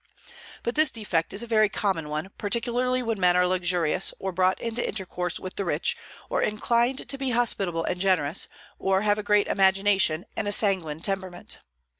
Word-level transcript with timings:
But 0.63 0.73
this 0.73 0.89
defect 0.89 1.31
is 1.31 1.43
a 1.43 1.45
very 1.45 1.69
common 1.69 2.09
one, 2.09 2.31
particularly 2.39 3.03
when 3.03 3.19
men 3.19 3.35
are 3.35 3.45
luxurious, 3.45 4.15
or 4.17 4.31
brought 4.31 4.59
into 4.59 4.83
intercourse 4.83 5.39
with 5.39 5.57
the 5.57 5.63
rich, 5.63 5.95
or 6.27 6.41
inclined 6.41 7.07
to 7.07 7.17
be 7.19 7.29
hospitable 7.29 7.83
and 7.83 8.01
generous, 8.01 8.47
or 8.79 9.01
have 9.01 9.19
a 9.19 9.23
great 9.23 9.47
imagination 9.47 10.25
and 10.35 10.47
a 10.47 10.51
sanguine 10.51 11.01
temperament. 11.01 11.59